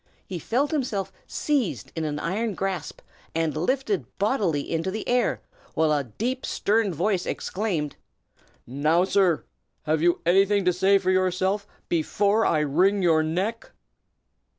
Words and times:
He 0.25 0.39
felt 0.39 0.71
himself 0.71 1.11
seized 1.27 1.91
in 1.95 2.05
an 2.05 2.17
iron 2.17 2.55
grasp 2.55 3.01
and 3.35 3.55
lifted 3.55 4.07
bodily 4.17 4.71
into 4.71 4.89
the 4.89 5.07
air, 5.07 5.43
while 5.75 5.91
a 5.93 6.05
deep, 6.05 6.43
stern 6.43 6.91
voice 6.91 7.27
exclaimed, 7.27 7.97
"Now, 8.65 9.03
sir! 9.03 9.43
have 9.83 10.01
you 10.01 10.19
anything 10.25 10.65
to 10.65 10.73
say 10.73 10.97
for 10.97 11.11
yourself, 11.11 11.67
before 11.87 12.47
I 12.47 12.61
wring 12.61 13.03
your 13.03 13.21
neck?" 13.21 13.73